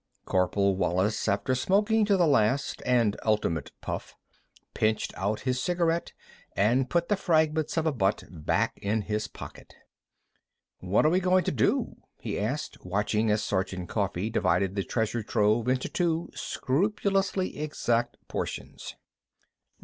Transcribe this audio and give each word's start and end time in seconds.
Corporal 0.25 0.75
Wallis, 0.77 1.27
after 1.27 1.53
smoking 1.53 2.05
to 2.05 2.17
the 2.17 2.25
last 2.25 2.81
and 2.87 3.15
ultimate 3.23 3.71
puff, 3.81 4.15
pinched 4.73 5.13
out 5.15 5.41
his 5.41 5.61
cigarette 5.61 6.11
and 6.55 6.89
put 6.89 7.07
the 7.07 7.15
fragments 7.15 7.77
of 7.77 7.85
a 7.85 7.91
butt 7.91 8.23
back 8.31 8.79
in 8.79 9.03
his 9.03 9.27
pocket. 9.27 9.75
"What 10.79 11.07
we 11.11 11.19
got 11.19 11.45
to 11.45 11.51
do?" 11.51 11.97
he 12.19 12.39
asked, 12.39 12.83
watching 12.83 13.29
as 13.29 13.43
Sergeant 13.43 13.89
Coffee 13.89 14.31
divided 14.31 14.73
the 14.73 14.81
treasure 14.83 15.21
trove 15.21 15.67
into 15.67 15.87
two 15.87 16.31
scrupulously 16.33 17.59
exact 17.59 18.17
portions. 18.27 18.95